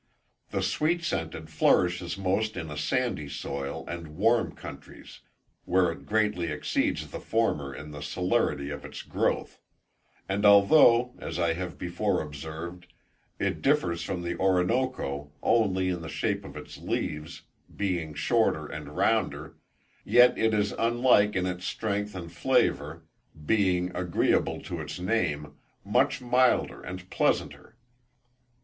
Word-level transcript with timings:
The 0.49 0.63
sweet 0.63 1.03
scented 1.03 1.47
flourishes 1.51 2.17
most 2.17 2.57
in 2.57 2.71
a 2.71 2.75
sandy 2.75 3.29
soil 3.29 3.85
and 3.87 4.17
warm 4.17 4.53
countries, 4.55 5.19
where 5.65 5.91
it 5.91 6.07
greatly 6.07 6.47
exceeds 6.47 7.05
the 7.11 7.19
former 7.19 7.71
in 7.71 7.91
the 7.91 8.01
celerity 8.01 8.71
of 8.71 8.83
its 8.83 9.03
growth; 9.03 9.59
and 10.27 10.43
although, 10.43 11.13
as 11.19 11.37
I 11.37 11.53
have 11.53 11.77
before 11.77 12.19
observed, 12.19 12.87
it 13.37 13.61
differs 13.61 14.01
from 14.01 14.23
the 14.23 14.33
Oronokoe 14.33 15.29
only 15.43 15.89
in 15.89 16.01
the 16.01 16.09
shape 16.09 16.43
of 16.45 16.57
its 16.57 16.79
leaves, 16.79 17.43
being 17.75 18.15
shorter 18.15 18.65
and 18.65 18.97
rounder, 18.97 19.55
yet 20.03 20.35
it 20.35 20.55
is 20.55 20.71
unlike 20.79 21.35
in 21.35 21.45
its 21.45 21.65
strength 21.67 22.15
and 22.15 22.31
flavour, 22.31 23.05
being, 23.45 23.95
agreeable 23.95 24.59
to 24.63 24.81
its 24.81 24.97
name, 24.99 25.53
much 25.85 26.21
milder 26.21 26.81
and 26.81 27.07
pleasanter. 27.11 27.75